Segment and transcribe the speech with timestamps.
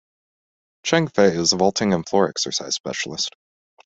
[0.81, 3.35] Cheng Fei is a vaulting and floor exercise specialist.